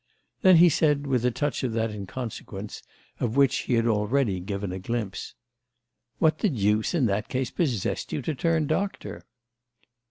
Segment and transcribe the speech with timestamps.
[0.41, 2.81] Then he said with a touch of that inconsequence
[3.19, 5.35] of which he had already given a glimpse:
[6.17, 9.27] "What the deuce in that case possessed you to turn doctor?"